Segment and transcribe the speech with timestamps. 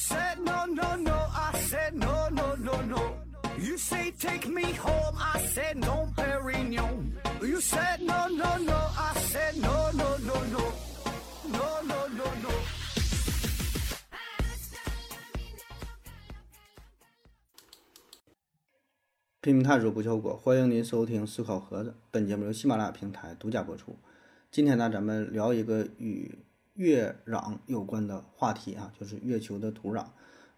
[0.00, 1.12] said no, no, no.
[1.12, 3.02] I said no, no, no, no.
[3.58, 5.16] You say take me home.
[5.18, 7.12] I said no, Perignon.
[7.42, 8.78] You said no, no, no.
[8.96, 10.72] I said no, no, no, no.
[11.52, 12.50] No, no, no, no.
[19.42, 21.94] 拼命探索不效果，欢迎您收听思考盒子。
[22.10, 23.98] 本节目由喜马拉雅平台独家播出。
[24.50, 26.38] 今天呢，咱们聊一个与
[26.80, 30.06] 月壤有关的话题啊，就是月球的土壤。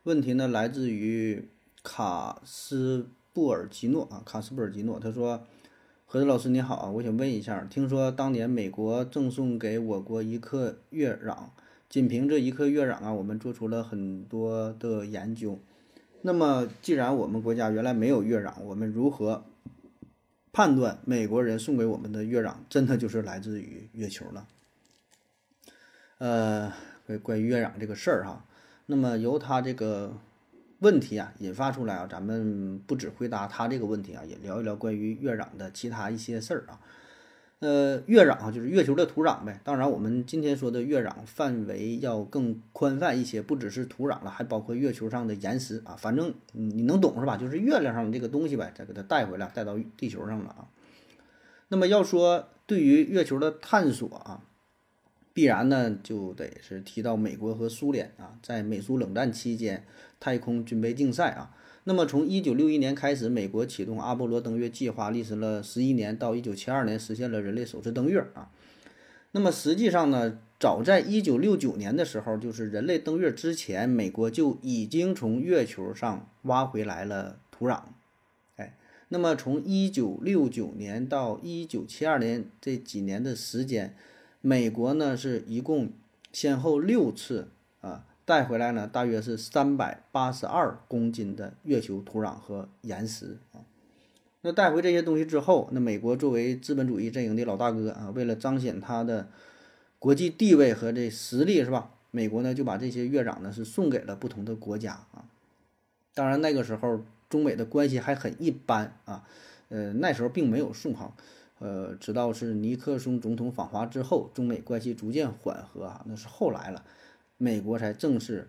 [0.05, 1.49] 问题呢，来自于
[1.83, 5.45] 卡斯布尔基诺啊，卡斯布尔基诺，他说
[6.07, 11.47] ：“何子老师你好啊，我想问一下，听说当年美国赠送给我国一克月壤，
[11.89, 15.59] 仅凭这一克月壤啊，我们做出了很多的研究。
[16.21, 19.45] 那么，既然我们国家原来没有月壤，我们如何
[20.53, 24.47] 判断美国人送给我们的月壤真的就是来自于月球呢？
[26.23, 26.73] 呃，
[27.21, 28.45] 关于月壤这个事儿哈，
[28.87, 30.17] 那么由他这个
[30.79, 36.79] 问题啊引发出来啊，咱们不只回答他这个问题啊，也聊一聊关于月壤的其他一些事儿啊。
[37.59, 39.61] 呃，月壤啊，就是月球的土壤呗。
[39.65, 45.97] 当然，我们今天说的月壤范围要更宽泛一些，不只是土壤了，还包括月球上的岩石啊。
[45.99, 47.37] 反正你能懂是吧？
[47.37, 50.69] 就是月亮上的这个东西呗，再给它带回来，带到地球上了啊。
[51.67, 54.41] 那么要说对于月球的探索啊，
[55.33, 59.85] 必然呢就得是提到美国和苏联啊，在美苏冷战期间
[60.21, 61.55] 太空军备竞赛啊。
[61.85, 68.53] 那么，从一九六一年开始，美国启动阿波罗登月计划，历时了十一年，到一九七二年实现了人类首次登月啊。
[69.33, 77.81] 那么实际上呢，早在一九六九年的时候，就是人类登月之前，美国就已经从月球上挖回来了土壤。
[78.55, 78.77] 哎，
[79.09, 83.97] 那么从一九六九年到一九七二年这几年的时间，
[84.43, 85.91] 美国呢是一共
[86.31, 87.49] 先后六次
[87.81, 88.05] 啊。
[88.25, 93.67] 带回来呢，大约是三百八十二公斤的月球土壤和岩石啊。
[94.43, 99.29] 那带回这些东西之后，那美国作为资本主义阵营的老大哥啊，为了彰显他的
[99.99, 101.91] 国际地位和这实力，是吧？
[102.13, 105.25] 美国呢就把这些月壤呢是送给了不同的国家啊。
[106.15, 109.25] 当然那个时候中美的关系还很一般啊，
[109.69, 111.13] 呃那时候并没有送哈，
[111.63, 116.85] 呃直到是尼克松总统访华之后，中美关系逐渐缓和啊，那是后来了。
[117.39, 118.49] 美国才正式，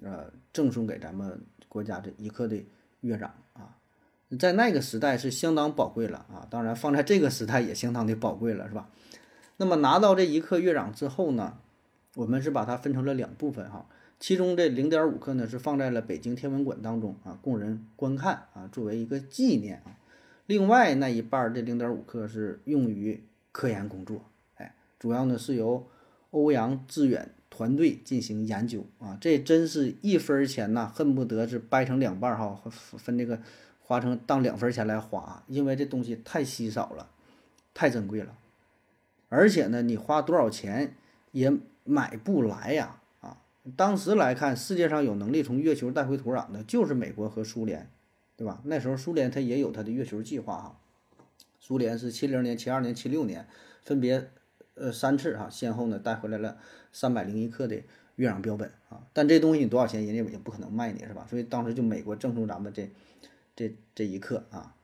[0.00, 2.64] 呃，赠送给咱们国家这一克的
[3.00, 3.76] 月壤啊，
[4.38, 8.88] 在那个时代是相当宝贵了啊，当然放在这个时代也相当的宝贵了，是吧？
[9.56, 11.58] 那么拿到这一克月壤之后呢，
[12.14, 13.86] 我们是把它分成了两部分哈，
[14.20, 19.98] 其中这零点五克呢是放在了北京天文馆当中啊，供人观看啊，作为一个纪念啊。
[20.52, 24.26] 另外那一半儿这零点五克是用于科研工作，
[24.56, 25.88] 哎，主要呢是由
[26.32, 27.30] 欧阳志远。
[27.48, 33.40] 团队进行研究啊，这真是一分钱呐，恨不得是掰成两半哈，分这个
[33.80, 37.10] 花成当两分钱来花，因为这东西太稀少了，
[37.74, 38.38] 太珍贵了，
[39.28, 40.94] 而且呢，你花多少钱
[41.32, 41.52] 也
[41.84, 43.36] 买不来呀啊！
[43.76, 47.90] 当时来看，世界上有能力从月球带回土壤的，就是美国和苏联，
[48.42, 48.60] 对吧？
[48.64, 50.80] 那时候苏联它也有它的月球计划哈，
[51.60, 53.46] 苏联是七零年、七二年、七六年
[53.82, 54.30] 分别。
[54.74, 56.56] 呃，三次哈，先后呢带回来了
[56.92, 57.76] 三百零一克的
[58.16, 61.26] 月壤标本啊，但这东西你多少钱，人家也不可能卖你是吧？
[61.28, 62.90] 所以当时就美国赠送咱们这
[63.54, 64.74] 这这一克啊，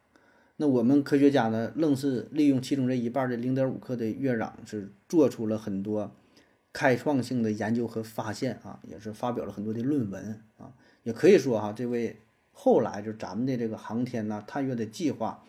[0.59, 6.15] 那我们科学家呢，愣是利用其中这一半的零点五克的月壤，是做出了很多
[6.71, 12.19] 开创性的研究和发现啊，也是发表了很多的论文啊，也可以说哈，这位
[12.61, 15.45] 后来就咱们的这个航天呐、探月的计划，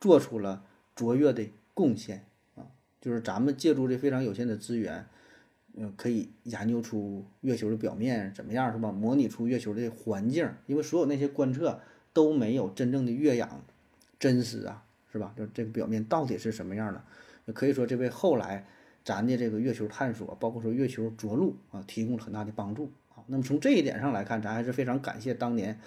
[0.00, 0.62] 做出了
[0.94, 2.24] 卓越的贡献
[2.54, 2.62] 啊。
[3.00, 5.06] 就是咱们借助这非常有限的资源，
[5.74, 8.92] 嗯，可以研究出月球的表面怎么样，是吧？
[8.92, 11.80] 模拟出月球的环境，因为所有那些观测
[12.12, 13.48] 都没有真正的月壤
[14.20, 15.34] 真实啊，是吧？
[15.36, 17.02] 就这个表面到底是什么样的？
[17.46, 18.64] 也可以说，这为后来
[19.04, 23.24] 咱的这个月球探索，包括说月球着陆啊，提供了很大的帮助啊。
[23.26, 25.80] 那么从这一点上来看，咱还是非常感谢当年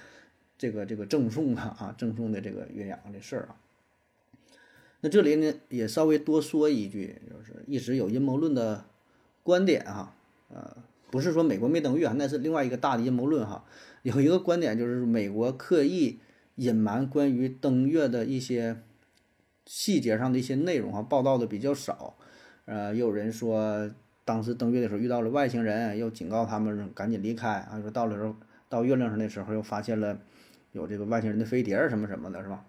[0.60, 3.56] 这个这个赠送的啊，赠送的这个月壤的事儿啊。
[5.00, 8.84] 那这里呢，也稍微多说一句，就是一直有阴谋论的
[9.42, 10.14] 观点哈，
[10.50, 10.76] 呃，
[11.10, 13.64] 不是说美国没登月，那是另外一个大的阴谋论哈。
[14.04, 16.20] 有一个观点就是美国刻意
[16.56, 18.82] 隐瞒关于登月的一些
[19.66, 22.18] 细节上的一些内容哈，报道的比较少。
[22.66, 23.90] 呃，有人说
[24.26, 27.80] 当时登月的时候遇到了外星人，又警告他们赶紧离开啊。
[27.82, 28.36] 说到了时候
[28.68, 30.20] 到月亮上的时候又发现了
[30.71, 32.66] 有这个外星人的飞碟什么什么的，是吧？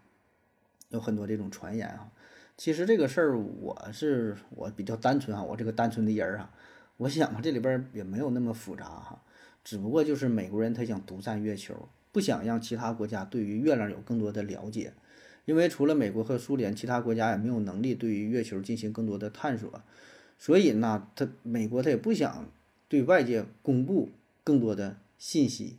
[0.88, 2.10] 有很多这种传言啊。
[2.56, 6.50] 其实这个事儿，我是我比较单纯啊，我这个单纯的人儿啊，
[6.98, 9.22] 我想，这里边也没有那么复杂哈。
[9.64, 14.92] 只不过就是美国人他想独占月球，不想让其他国家对于月亮有更多的了解，
[15.44, 19.82] 因为除了美国和苏联，其他国家也没有能力对于月球进行更多的探索，
[20.38, 22.46] 所以呢，他美国他也不想
[22.88, 24.10] 对外界公布
[24.44, 25.78] 更多的信息。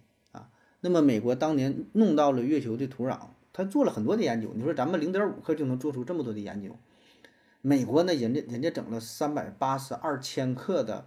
[0.82, 3.20] 那么美国当年弄到了月球的土壤，
[3.54, 4.52] 他做了很多的研究。
[4.54, 6.76] 你说咱们零点五克就能做出这么多的研究？
[7.62, 11.06] 美国呢，人家人家整了三百八十二千克的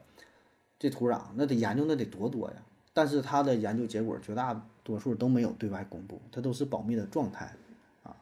[0.79, 2.56] 这土壤，那得研究那得多多呀！
[2.93, 7.56] 但是他的研究结果绝大多数都没有对外公布，他都是保密的状态
[8.05, 8.15] 啊。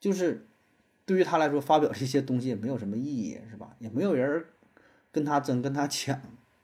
[0.00, 0.46] 就是
[1.04, 3.76] 对于他来说，发表这些东西也没有什么意义，是吧？
[3.78, 4.46] 也没有人
[5.10, 6.18] 跟他争，跟他抢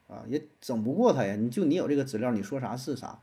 [0.07, 1.35] 啊，也整不过他呀。
[1.35, 3.19] 你就你有这个资料，你说啥是啥。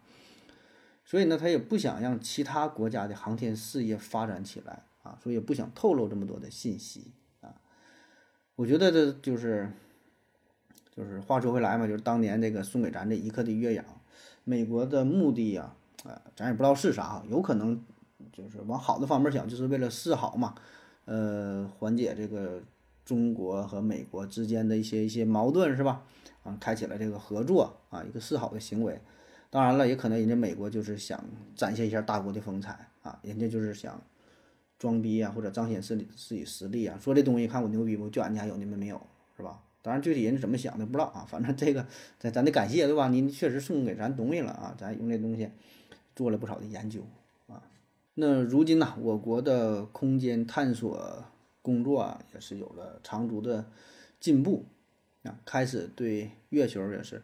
[1.09, 7.55] 所以呢，他也不想让其他国家的航天事业发展起来啊，所以也不想透露这么多的信息啊。
[8.57, 9.71] 我觉得这就是，
[10.91, 13.85] 就是话说回来嘛，就是当年这个送给咱这一克的月氧，
[14.43, 17.81] 美国的目的呀，呃，咱也不知道是啥，有可能
[18.33, 20.57] 就是往好的方面想，就是为了示好嘛，
[21.05, 22.61] 呃，缓解这个
[23.05, 26.03] 中国和美国之间的一些一些矛盾是吧？
[26.43, 29.01] 啊，开启了这个合作啊，一个示好的行为。
[29.51, 34.03] 当然了，也可能人家美国就是想展现一下大国的风采啊，人家就是想。
[34.79, 38.11] 装逼啊，或者彰显自己自己实力啊，说这东西看我牛逼不？
[38.11, 39.01] 就俺家有，你们没有，
[39.35, 39.63] 是吧？
[39.81, 41.87] 当然具体人家怎么想的不知道啊，反正这个
[42.19, 43.09] 咱咱得感谢，对吧？
[43.09, 45.49] 您确实送给咱东西了啊，咱用这东西
[46.15, 47.01] 做了不少的研究
[47.47, 47.63] 啊。
[48.17, 51.25] 那如今呢，我国的空间探索
[51.63, 53.65] 工作啊，也是有了长足的
[54.21, 54.67] 进步
[55.23, 57.23] 啊，开始对月球也是，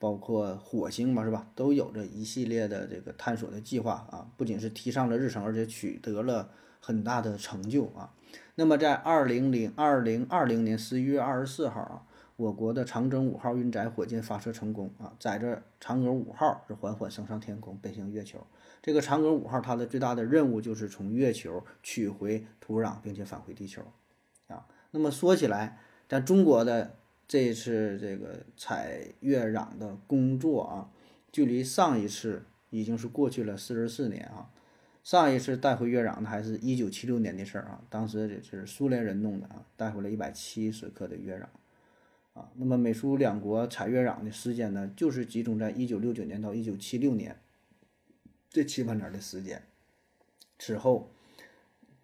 [0.00, 1.46] 包括火星嘛，是吧？
[1.54, 6.50] 都有着一系列的这个探索的计划啊，不仅是提上了日程，而且取得了。
[6.82, 8.14] 很大的成就啊！
[8.54, 12.02] 那么在二零零二零二零年十一月二十四号啊，
[12.36, 18.38] 我国的长征五号运载火箭发射成功啊，载着嫦娥五号是缓缓升上天空，奔向月球。
[18.80, 23.82] 这个嫦娥五号它的最大的任务就是从月球取回土壤，并且返回地球
[24.48, 24.66] 啊。
[24.92, 26.96] 那么说起来，咱中国的
[27.30, 30.90] 这一次这个采月壤的工作啊，
[31.30, 34.50] 距离上一次已经是过去了四十四年啊。
[35.04, 47.38] 上一次带回月壤的还是一九七六年的事儿啊，当时这是苏联人弄的啊，带回了一百七十克的月壤，啊，那么美苏两国采月壤的时间呢，就是集中在一九六九年到一九七六年
[48.48, 49.62] 这七八年的时间，
[50.58, 51.12] 此后，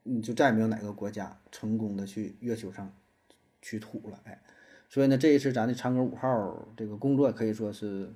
[0.04, 2.94] 你就再也没有哪个国家成功的去月球上
[3.60, 4.40] 取土了，哎，
[4.88, 8.12] 所以呢，这一次咱的嫦娥五号这个工作可以说是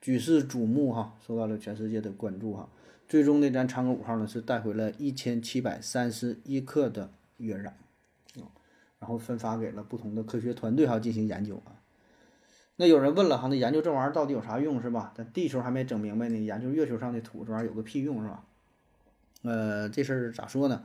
[0.00, 2.68] 举世瞩目哈，受到了全世界的关注哈。
[3.08, 7.68] 最终呢，咱嫦娥五号呢是带回了一千七百三十一克的月壤，
[8.42, 8.48] 啊，
[8.98, 11.76] 然后分发给了不同的科学团队哈进行研究啊。
[12.76, 15.12] 那有人问了哈，那研究这玩意儿到底有啥用是吧？
[15.14, 18.44] 咱地球还没整明白呢，研究月球上的土这玩意儿有个屁用是吧？
[19.42, 20.82] 呃，这事儿咋说呢？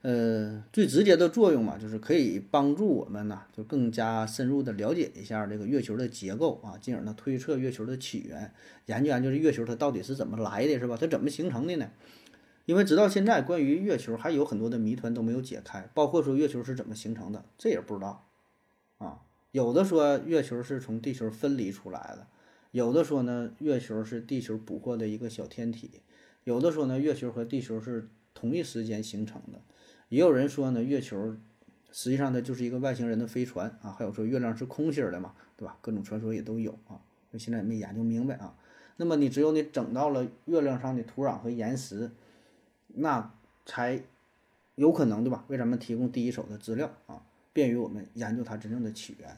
[0.00, 8.54] 呃，最直接的作用嘛，就是可以帮助我们呢，就更加深入的了解一下这个月球的结构啊，进而呢推测月球的起源，
[8.86, 10.96] 研究研究这月球它到底是怎么来的，是吧？
[10.98, 11.90] 它怎么形成的呢？
[12.64, 18.28] 因为直到现在，关于月球还有很多的谜团都没有解开，包括说月球是怎么形成的，这也不知道
[18.98, 19.22] 啊。
[19.50, 22.28] 有的说月球是从地球分离出来的，
[22.70, 26.02] 有的说呢月球是地球捕获的一个小天体，
[26.44, 29.60] 有的说呢月球和地球是同一时间形成的。
[30.08, 31.36] 也有人说呢，月球
[31.92, 35.76] 实际上它就是一个外星人的飞船啊，还有说月亮是空心儿的嘛，对吧？
[35.80, 37.00] 各种传说也都有啊，
[37.30, 38.54] 那现在没研究明白啊。
[38.96, 42.10] 那么你只有你整到了月亮上的土壤和岩石，
[42.88, 43.32] 那
[43.66, 44.02] 才
[44.74, 45.44] 有可能对吧？
[45.48, 47.22] 为咱们提供第一手的资料啊，
[47.52, 49.36] 便于我们研究它真正的起源。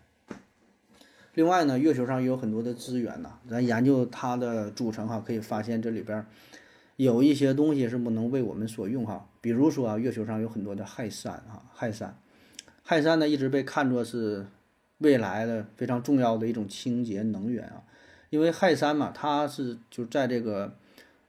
[1.35, 6.25] 另外呢，月球上也有很多的资源呐，咱研究它的组成哈，可以发现这里边。
[7.03, 12.15] 有一些东西是不能为我们所用哈，比如说啊，月球上有很多的氦三啊，氦三，
[12.87, 14.45] 氦三呢一直被看作是
[14.99, 17.83] 未来的非常重要的一种清洁能源啊，
[18.29, 20.77] 因为氦三嘛，它是就在这个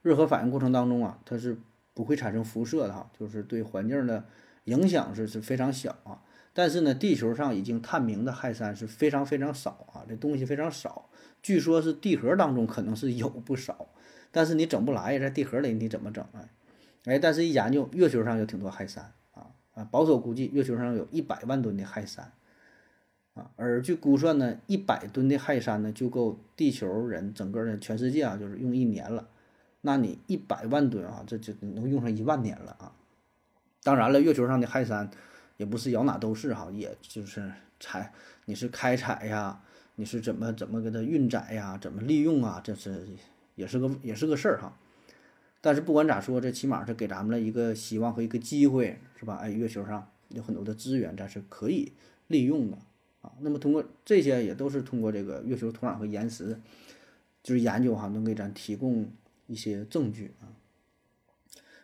[0.02, 1.56] 热核反应过程当中啊，它是
[1.94, 4.22] 不会产生辐射的哈，就是对环境的
[4.64, 6.20] 影响是是非常小啊。
[6.52, 11.08] 但是呢，地球上已经探明的氦三是非常非常少啊，这东西非常少，
[11.42, 13.88] 据说是地核当中可能是有不少。
[14.32, 16.48] 但是你整不来，在地核里你怎么整啊？
[17.04, 22.32] 哎，但是一研究，月球上有挺多氦三啊啊，保守估计月球上有一百万吨的氦三
[23.34, 29.28] 啊，而据估算呢，一百吨的氦三呢就够地球人整个的全世界啊，就是用一年了。
[29.82, 32.92] 那你一百万吨啊，这就能用上一万年了啊。
[33.82, 35.10] 当然了，月球上的氦三
[35.58, 38.12] 也不是咬哪都是哈，也就是采
[38.46, 39.60] 你是开采呀。
[39.96, 43.06] 你是怎么怎么给它运载呀，怎么利用啊，这是
[43.54, 44.78] 也是个也是个事儿哈。
[45.60, 49.36] 但是不管咋说，这起码是给咱们了一个希望和一个机会，是吧？
[49.36, 51.92] 哎，月球上有很多的资源，咱是可以
[52.26, 52.78] 利用的
[53.20, 53.32] 啊。
[53.40, 56.58] 那么通过这些，也都是通过这个月球土壤和岩石，
[57.44, 59.08] 就是研究哈，能给咱提供
[59.46, 60.50] 一些证据啊。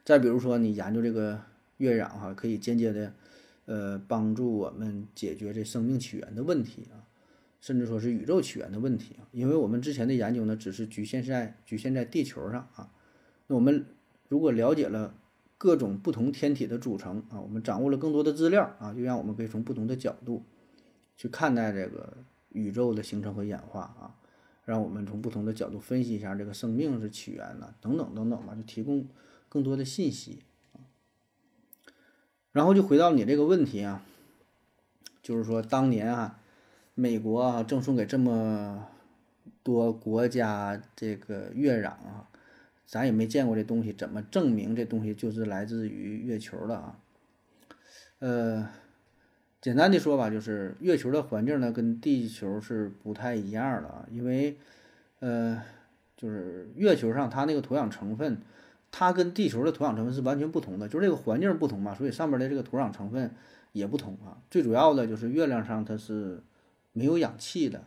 [0.04, 1.40] 再比如说，你研究这个
[1.76, 3.12] 月壤哈，可以间接的
[3.66, 7.06] 呃帮助我们解决这生命起源的问题啊，
[7.60, 9.28] 甚至说是宇宙起源的问题啊。
[9.32, 12.90] 因为我们之前的研究呢，只是局限在局限在地球上啊。
[13.46, 13.86] 那我们
[14.28, 15.14] 如果了解了
[15.56, 20.44] 各种不同天体的组成啊，我们掌握了更多的资料啊，就让我们可以从不同的角度
[21.16, 22.18] 去看待这个
[22.50, 24.14] 宇宙的形成和演化啊，
[24.64, 29.06] 让我们从不同的角度分析一下这个生命是起源呢，等等等等吧，就提供
[29.48, 30.42] 更多的信息。
[32.52, 34.04] 然后就回到你这个问题啊，
[35.22, 36.40] 就是说当年啊，
[36.99, 38.88] 美国啊赠送给这么
[39.62, 42.28] 多国家这个月壤啊。
[42.85, 46.99] 咱也没见过这东西，怎么证明这东西就是来自于月球的啊？
[48.19, 48.67] 呃，
[49.61, 54.57] 简单的说吧，就是月球的环境呢跟地球是不太一样的啊，因为
[55.21, 55.62] 呃，
[56.17, 58.40] 就是月球上它那个土壤成分，
[58.90, 63.31] 它跟地球的土壤成分是完全不同的，就是这个环境不同嘛，所以上面的这个土壤成分
[63.73, 64.40] 也不同啊。
[64.50, 66.43] 最主要的就是月亮上它是
[66.99, 67.85] 没有氧气的，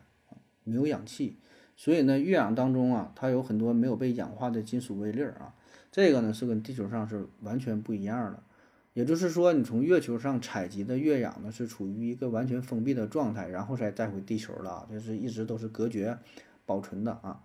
[0.63, 1.35] 没有氧气。
[1.75, 5.53] 所以呢，月壤当中啊，它有很多没有被氧化的金属微粒儿啊，
[5.91, 8.41] 这个呢是跟地球上是完全不一样的。
[8.93, 16.17] 也就是说，你从月球上采集的月壤呢，是处于一个完全封闭的状态，然后再带回地球的，就是一直都是隔绝
[16.65, 17.43] 保存的啊。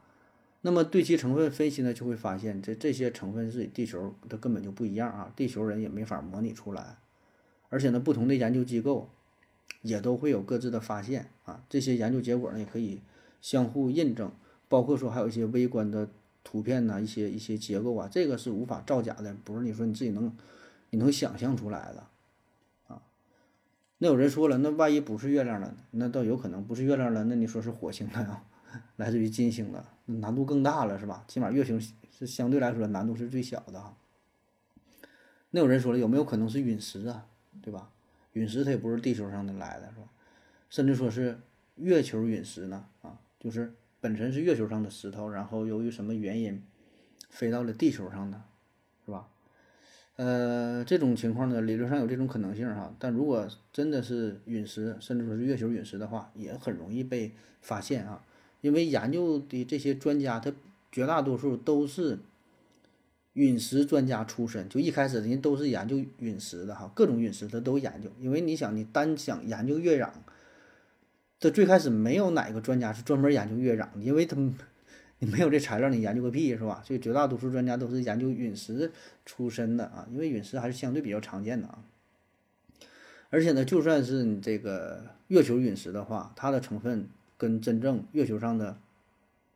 [0.60, 6.98] 那么对其成分分析呢，就会发现这这些成分是地球它根本就不一样啊，地球人也没法模拟出来。
[7.68, 9.10] 而且呢，不同的研究机构
[9.82, 13.00] 也都会有各自的发现啊，这些研究结果呢，也可以。
[13.42, 14.32] 相互印证，
[14.68, 16.08] 包括说还有一些微观的
[16.42, 20.36] 图片呐，一些一些结构啊，这个是无法造假的，不是你说你自己能，
[20.90, 22.06] 你能想象出来的，
[22.88, 23.00] 啊，
[23.98, 28.42] 那有人说了，那万一不是月亮了，那倒有可能不是月亮了，那你说是火星的呀，
[28.96, 31.24] 来自于金星的，难度更大了是吧？
[31.28, 31.78] 起码月球
[32.10, 33.96] 是相对来说难度是最小的哈。
[35.50, 37.26] 那有人说了，有没有可能是陨石啊？
[37.62, 37.92] 对吧？
[38.36, 40.08] 陨石它也不是地球上的来的，是吧？
[40.68, 41.38] 甚至说是
[41.76, 42.84] 月球陨石呢？
[43.00, 43.18] 啊？
[43.40, 46.62] 就是本身是月球上的石头，然后由于什么原因
[47.30, 48.42] 飞到了地球上的，
[49.06, 49.28] 是吧？
[50.16, 52.94] 呃，这种情况呢，理论上有这种可能性哈。
[52.98, 58.22] 但如果真的是陨石，甚至说是月球陨石的话，也很容易被发现啊。
[58.60, 60.52] 因为研究的这些专家，他
[60.92, 62.18] 绝大多数都是
[63.36, 68.10] 陨石专家出身，就一开始人家都是研究陨石的哈，各种陨石他都研究。
[68.18, 70.10] 因为你想，你单想研究月壤。
[71.38, 74.54] 这最开始没有哪个专家是专门研究月壤的，因为他们
[75.18, 76.82] 你没有这材料，你研究个屁是吧？
[76.82, 78.90] 所以绝大多数专家都是研究陨石
[79.26, 81.84] 出身的啊，因为陨石还是相对比较常见的啊。
[83.28, 88.78] 而且呢，就算是你这个月球陨石的话，它的成分跟真正月球上的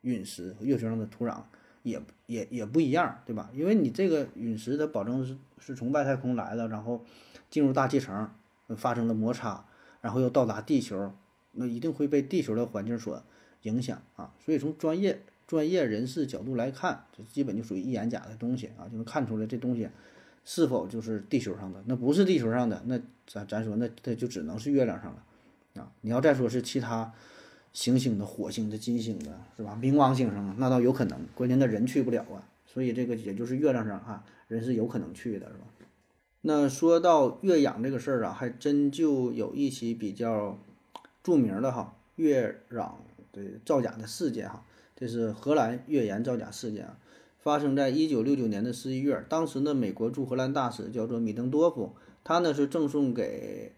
[0.01, 1.41] 陨石、月球上的土壤
[1.83, 3.49] 也也也不一样，对吧？
[3.53, 7.03] 因为你这个陨石它保证是是从外太空来的，然后
[7.49, 8.29] 进入大气层
[8.77, 9.65] 发生了摩擦，
[10.01, 11.13] 然后又到达地球。
[11.53, 13.21] 那一定会被地球的环境所
[13.63, 19.89] 影响啊，所以从专业专业人士角度来看，这基本就属于一眼假的东西啊，就能看出来这东西
[20.45, 21.83] 是否就是地球上的。
[21.87, 22.97] 那不是地球上的，那
[23.27, 25.91] 咱咱说那它就只能是月亮上了啊。
[25.99, 27.11] 你要再说是其他
[27.73, 29.77] 行星的、火星的、金星的，是吧？
[29.81, 32.43] 冥王星上那倒有可能，关键那人去不了啊。
[32.65, 35.65] 所以这个也就是月亮上啊，人是有可能去的，是吧？
[36.41, 40.57] 那说到月壤这个事儿啊，还真就有一起比较。
[41.23, 42.93] 著名的哈月壤
[43.31, 46.97] 的造假的事件哈，这是荷兰月岩造假事件啊，
[47.37, 49.23] 发生在一九六九年的十一月。
[49.29, 53.71] 当时呢，美国驻荷兰大使叫做米登多夫，他呢是赠送给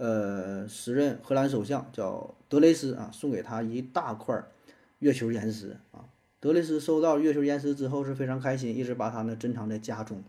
[0.00, 4.42] 呃时任荷兰首相叫德雷斯啊，送给他一大块
[5.00, 6.08] 月球岩石啊。
[6.40, 10.24] 德雷斯收到月球岩石之后是非常开心，一直把它呢珍藏在家中。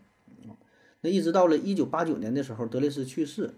[1.00, 3.54] 那一直到了一九八九年的时候，德雷斯去世。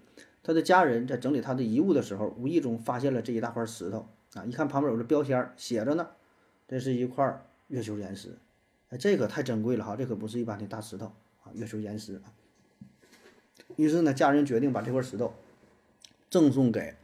[0.46, 4.44] 他的家人在整理他的遗物的时候，无意中发现了这一大块石头啊！
[4.44, 6.06] 一看旁边有个标签，写着呢，
[6.68, 8.36] 这是一块月球岩石。
[8.90, 9.96] 哎，这可太珍贵了哈！
[9.96, 11.06] 这可不是一般的大石头
[11.42, 12.28] 啊，月球岩石啊。
[13.76, 15.32] 于是呢，家人决定把这块石头
[16.34, 16.96] 赠送给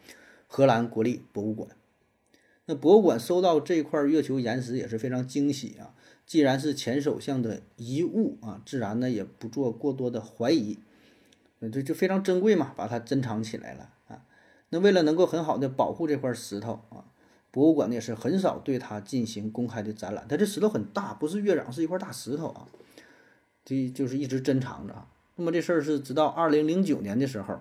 [0.49, 1.70] 荷兰国立博物馆。
[2.64, 5.94] 那博物馆收到这块月球岩石也是非常惊喜啊！
[6.26, 10.80] 既然是前首相的遗物啊，自然呢也不做过多的怀疑。
[11.72, 14.25] 这就非常珍贵嘛，把它珍藏起来了啊。
[14.70, 17.04] 那为了能够很好的保护这块石头啊，
[17.52, 20.26] 博物馆呢也是很少对它进行公开的展览。
[20.28, 22.66] 它这石头很大，不是月壤，是一块大石头啊，
[23.64, 25.06] 这就是一直珍藏着啊。
[25.37, 27.60] 那么这事儿是直到二零零九年的时候，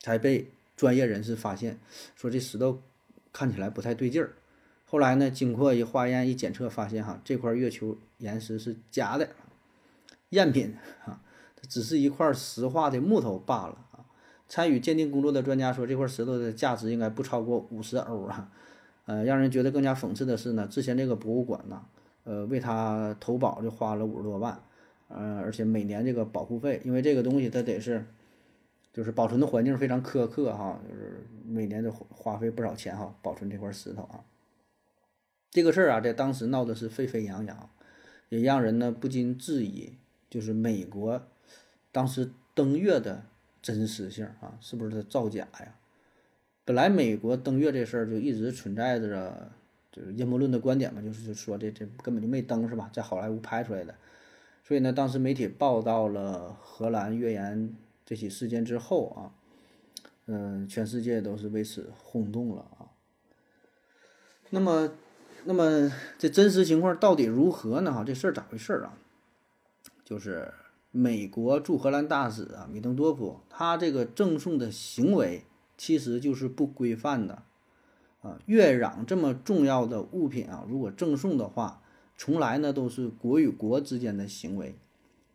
[0.00, 1.78] 才被专业人士发现，
[2.14, 2.80] 说这石头
[3.32, 4.32] 看起来不太对劲儿。
[4.84, 9.28] 后来呢，经过一化验一检测，发现哈这块月球岩石是假的，
[10.30, 11.20] 赝品啊，
[11.56, 14.04] 它只是一块石化的木头罢了啊。
[14.48, 18.50] 参与鉴定工作的专家说，这块石头的价值应该不超过五十欧啊。
[19.06, 21.84] 呃，让人觉得更加讽刺的是呢，之前这个博物馆呢，
[22.24, 24.58] 呃，为它投保就花了五十多万，
[25.08, 28.06] 呃，而且每年这个保护费，因为这个东西它得是，
[28.94, 34.24] 就是保存的环境非常苛刻哈，就是每年都花费不少钱哈，保存这块石头啊。
[35.50, 37.70] 这个事儿啊，在当时闹的是沸沸扬扬，
[38.28, 39.94] 也让人呢不禁质疑，
[40.30, 41.20] 就是美国
[41.90, 43.24] 当时登月的
[43.60, 45.74] 真实性啊，是不是造假呀？
[46.64, 49.50] 本来美国登月这事儿就一直存在着，
[49.90, 53.92] 就是阴谋论的观点嘛，就是说这这根本就没登是吧，在好莱坞拍出来的。
[54.62, 59.34] 所以呢，当时媒体报道了荷兰月岩这起事件之后啊，
[60.26, 62.90] 嗯，全世界都是为此轰动了啊。
[64.50, 64.92] 那么，
[65.44, 67.92] 那么这真实情况到底如何呢？
[67.92, 68.98] 哈，这事儿咋回事啊？
[70.04, 70.52] 就是
[70.90, 75.44] 美国驻荷兰大使啊，米登多夫，他这个赠送的行为。
[75.76, 77.42] 其实就是不规范的，
[78.22, 81.82] 啊，月壤这么重要的物品啊，如果赠送的话，
[82.16, 84.76] 从来呢都是国与国之间的行为，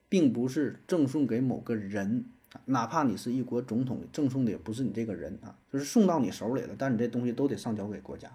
[0.07, 2.23] 并不是赠送给某个人，
[2.65, 8.31] 哪怕你是一国总统，赠送的也不是你这个人啊，就是送到你手里了，但你这东西都得上交给国家，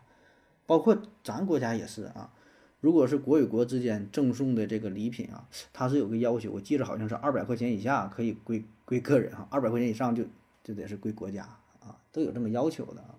[0.67, 2.33] 包括咱国家也是啊，
[2.81, 10.25] 如果是国与国之间赠送的这个礼品啊，它是有个要求，我记着好像是二百块钱以下可以归归个人啊，二百块钱以上就
[10.63, 11.49] 就得是归国家。
[11.81, 13.15] 啊，都有这么要求的啊，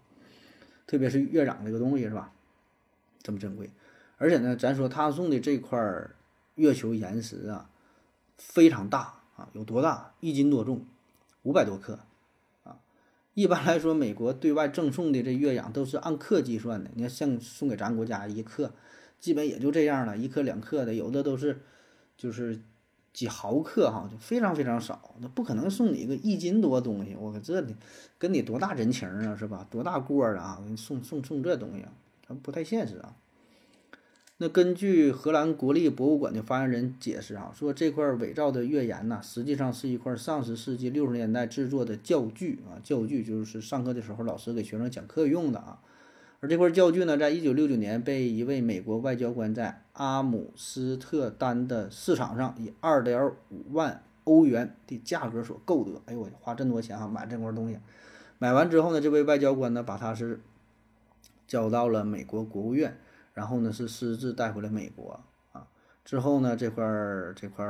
[0.88, 2.34] 特别是月壤这个东西是吧，
[3.22, 3.70] 这么珍贵，
[4.18, 5.78] 而且呢，咱说他送的这块
[6.56, 7.70] 月球岩石啊，
[8.40, 10.14] 非常大啊，有多大？
[10.20, 10.86] 一斤多重，
[11.44, 12.00] 五百多克
[12.64, 12.78] 啊。
[13.34, 18.74] 一般来说，美国对外赠送的这月壤都是按克计算的，你看像送给咱国家一克，
[19.20, 21.62] 基本也就这样了，一克两克的，有的都是
[22.18, 22.62] 就是。
[23.16, 27.74] 几毫克哈，就非常非常少，那不可能送你个一斤多东西，我这你
[28.18, 29.66] 跟你多大人情啊，是吧？
[29.72, 30.60] 多大过儿啊？
[30.62, 31.86] 给你送送送这东西，
[32.28, 33.16] 它不太现实啊。
[34.38, 45.80] 那根据荷兰国立博物馆的发言人解释啊，说这块伪造的月岩呢，实际上是一块上世世纪六十年代制作的教具啊，教具就是上课的时候老师给学生讲课用的啊。
[46.42, 56.02] 而这块教具呢，在一九六九年被一位美国外交官在阿姆斯特丹的市场上以二点五万欧元的价格所购得。
[56.08, 57.80] 哎呦我花这么多钱啊买这块东西，
[58.38, 60.42] 买完之后呢，这位外交官呢把它是
[61.48, 63.00] 交到了美国国务院，
[63.36, 65.68] 然后呢是私自带回了美国啊。
[66.04, 66.84] 之后呢，这块
[67.36, 67.64] 这块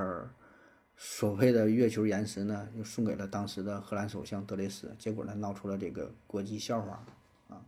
[0.95, 7.06] 所谓的月球岩石呢，又送给了当时的荷兰首相德雷斯，结果呢闹出了这个国际笑话
[7.49, 7.62] 啊。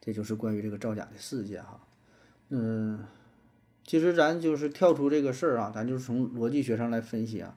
[0.00, 1.80] 这就是关于这个造假的事件哈，
[2.50, 3.04] 嗯，
[3.84, 7.56] 其实咱就是跳出这个事儿啊，咱就是从逻辑学上来分析啊，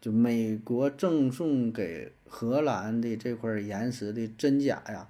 [0.00, 5.08] 就美国赠送给荷兰的这块岩石的真假呀，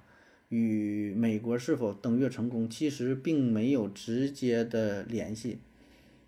[0.49, 5.59] 与美国是否登月成功其实并没有直接的联系。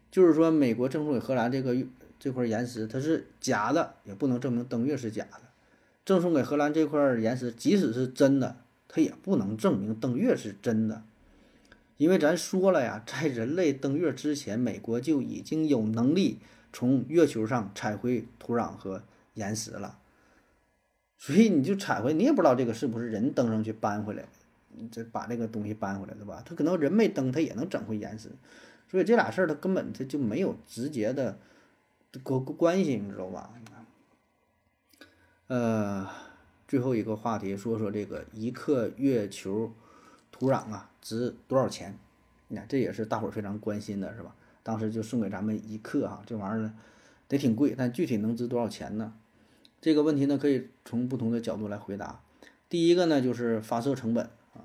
[0.09, 1.75] 就是说，美国赠送给荷兰这个
[2.19, 5.49] 这块岩石它是假的，也不能证明登月是假的；
[6.05, 8.57] 赠送给荷兰这块岩石，即使是真的。
[8.93, 11.05] 它也不能证明登月是真的，
[11.95, 16.39] 因为咱说了呀，在人类登月之前，美国就已经有能力
[16.73, 19.01] 从月球上采回土壤和
[19.35, 19.99] 岩石了。
[21.21, 24.29] 所以你就采回，你也不知道这个是不是人登上去搬回来的，
[24.91, 26.41] 这把这个东西搬回来，对吧？
[26.43, 28.31] 他可能人没登，他也能整回岩石。
[28.89, 31.37] 所以这俩事儿，它根本它就没有直接的
[32.23, 33.53] 关关系，你知道吧？
[35.45, 36.09] 呃。
[36.67, 39.73] 最后一个话题，说说这个一克月球
[40.31, 41.99] 土壤啊，值多少钱？
[42.47, 44.33] 你看，这也是大伙儿非常关心的，是吧？
[44.63, 46.71] 当时就送给咱们一克哈，这玩意儿
[47.27, 49.13] 得挺贵，但具体能值多少钱呢？
[49.81, 52.21] 这个问题呢，可以从不同的角度来回答。
[52.69, 54.63] 第一个呢，就是发射成本啊，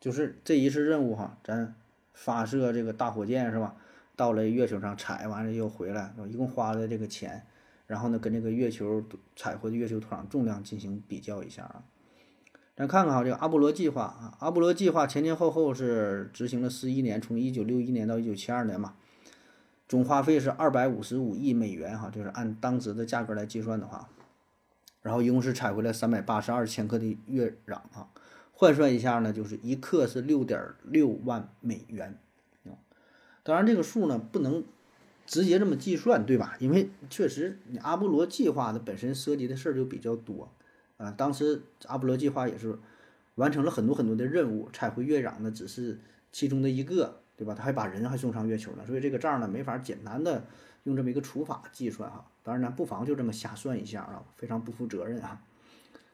[0.00, 1.74] 就是这一次任务哈，咱
[2.14, 3.74] 发射这个大火箭是吧？
[4.14, 7.44] 到了月球上采完了又回来，一共花了这个钱。
[7.88, 9.04] 然后呢，跟这个月球
[9.36, 11.82] 采回的月球土壤重量进行比较一下啊。
[12.74, 18.94] 咱看看哈，这个阿波罗计划啊，阿波罗计划前前后后是执行了十一年，从一九六一年到一九七二年嘛，
[19.88, 24.08] 总花费是二百五十五亿美元哈，就是按当时的价格来计算的话，
[25.02, 28.08] 然后一共是采回来三百八十二千克的月壤啊，
[28.52, 32.18] 换算一下呢，就是一克是六点六万美元
[32.64, 32.78] 啊。
[33.42, 34.64] 当然，这个数呢不能
[35.26, 36.56] 直接这么计算，对吧？
[36.60, 40.48] 因为确实，你阿波罗计划的本身涉及的事儿就比较多
[40.98, 41.10] 啊。
[41.10, 42.78] 当时阿波罗计划也是
[43.34, 45.98] 完成了很多很多的任务，采回月壤呢只是
[46.30, 47.54] 其中的一个，对吧？
[47.54, 50.44] 他还把人还送上月球了，所以这个账呢没法简单的
[50.84, 52.24] 用这么一个除法计算哈。
[52.42, 55.40] 当然咱，不妨就这么瞎算一下啊，非常不负责任啊。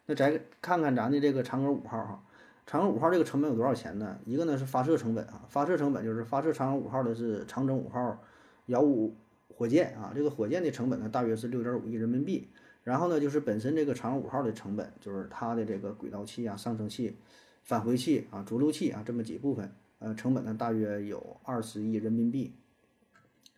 [0.06, 2.22] 那再看看咱的这个嫦娥五号哈。
[2.66, 4.18] 嫦娥五号这个成本有多少钱呢？
[4.26, 8.22] 一个呢是发射成本啊，发射成本就是发射嫦娥五号的是长征五号
[8.66, 9.16] 遥五
[9.48, 12.48] 火箭啊，这个火箭的成本呢大约是六点五亿人民币。
[12.84, 17.16] 然后呢就是本身这个嫦娥五号的成本，就是它的这个轨道器啊、上升器、
[17.62, 22.54] 返回器啊、着陆器啊这么几部分，呃，成本呢大约有二十亿人民币。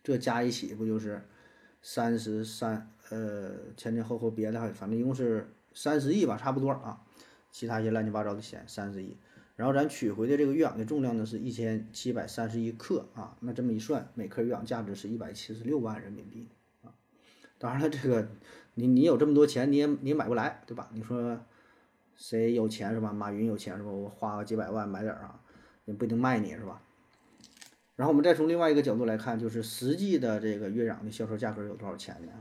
[0.03, 1.21] 这加一起不就是
[1.81, 7.01] 三十三呃前前后后别的反正一共是三十亿吧，差不多啊。
[7.51, 9.17] 其他一些乱七八糟的钱三十亿，
[9.57, 16.47] 然后咱取回的这个月壤的重量呢是一千七百三十一克啊，那这么一算，每克月壤价值是一百七十六万人民币
[16.81, 16.95] 啊。
[17.57, 18.29] 当然了，这个
[18.75, 20.89] 你你有这么多钱，你也你也买不来，对吧？
[20.93, 21.37] 你说
[22.15, 23.11] 谁有钱是吧？
[23.11, 23.89] 马云有钱是吧？
[23.89, 25.41] 我花个几百万买点儿啊，
[25.83, 26.81] 也不一定卖你是吧？
[28.01, 32.31] 然后我们再从另外一个角度来看，就是实际的这个月壤的销售价格有多少钱呢？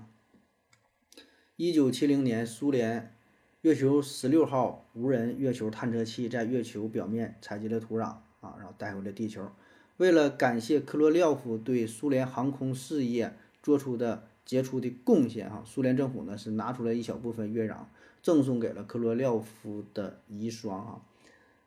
[1.56, 3.14] 一九七零年，苏联。
[3.60, 8.04] 月球十六号无人月球探测器在月球表面采集了土壤
[8.40, 9.50] 啊，然后带回了地球。
[9.98, 17.80] 为了感谢科罗廖夫对苏联航空事业做出的杰出的贡献，哈，苏联政府呢是拿出了一小部分月壤，
[18.22, 21.02] 赠送给了科罗廖夫的遗孀啊，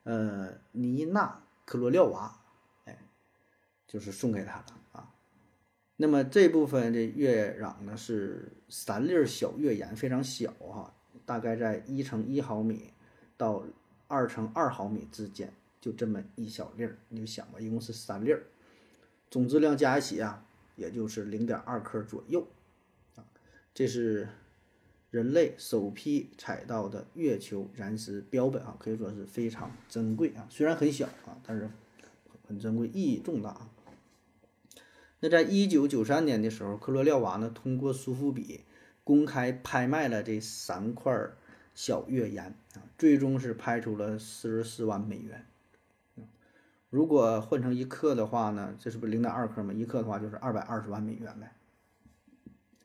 [0.02, 2.40] 呃，尼娜科罗廖娃，
[3.94, 5.14] 就是送给他了啊。
[5.98, 10.92] 那么这部分的月壤呢是三粒小月岩，非常小哈。
[11.26, 12.90] 大概在一乘一毫米
[13.38, 13.64] 到
[14.08, 18.44] 二乘二毫米之间，就这么一小粒儿，你就想吧，一共是三粒儿，
[19.30, 20.44] 总质量加一起啊，
[20.76, 22.46] 也就是零点二克左右
[23.16, 23.24] 啊。
[23.74, 24.28] 这是
[25.12, 30.46] 人类首批采到的月球燃石标本啊，可以说是非常珍贵啊。
[30.50, 31.70] 虽然很小啊，但是
[32.48, 33.70] 很珍贵，意义重大啊。
[35.24, 38.66] 那在一九九三年的时候，科罗廖娃呢通过苏富比。
[39.06, 41.14] 公开拍卖了这三块
[41.76, 45.46] 小月岩啊，最终是拍出了四十四万美元。
[46.90, 49.74] 如果换成一克的话呢，这是不是零点二克嘛？
[49.74, 51.52] 一克的话就是二百二十万美元呗。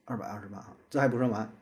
[0.04, 1.52] 二百二十万啊，这还不算完。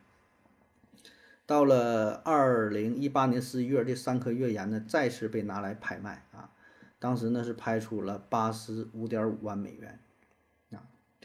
[1.45, 6.49] 到了二零一八年十一月，这三颗月岩呢再次被拿来拍卖啊，
[6.97, 9.99] 当时呢是拍出了八十五点五万美元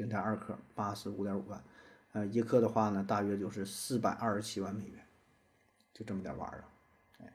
[0.03, 1.63] 零点二克，八十五点五万。
[2.13, 5.07] 呃，一克的话呢，大约就是四百二十七万美元，
[5.95, 6.65] 就这么点玩意儿，
[7.21, 7.33] 哎，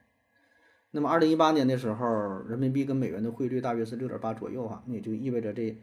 [0.91, 2.06] 那么二零一八年的时候，
[2.47, 5.82] 人民币跟美元的汇率大约是六点八左右哈，那也就意味着这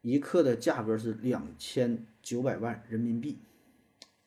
[0.00, 3.42] 一克的价格是两千九百万人民币，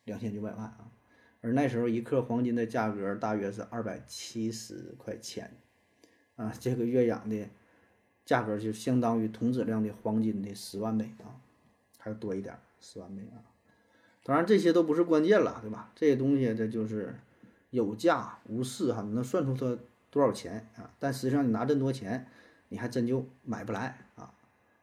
[0.04, 0.92] 两千九百万啊，
[1.40, 5.56] 而那时候一克黄金的价格大约是二百七十块钱，
[6.36, 7.48] 啊，这个月壤的
[8.24, 11.42] 价格就相当于同质量的黄金的十万倍啊，
[12.02, 13.38] 还要多一点，十万倍啊。
[14.24, 15.92] 当然这些都不是关键了，对吧？
[15.94, 17.14] 这些东西这就是
[17.70, 20.90] 有价无市哈，你能算出它多少钱啊？
[20.98, 22.26] 但实际上你拿这么多钱，
[22.68, 24.34] 你还真就买不来啊！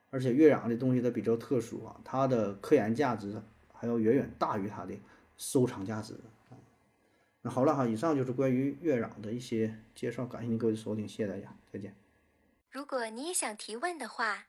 [0.10, 3.42] 而且月壤的东西它比较特殊啊，它的科研价值
[3.74, 4.96] 还要远远大于它的
[5.38, 6.14] 收藏价值
[6.50, 6.56] 啊。
[7.42, 11.96] 那好了哈，以上就是关于月壤的一些介绍，感谢您各位的收听，谢谢大家，再见。
[12.70, 14.49] 如果你也想提问的话，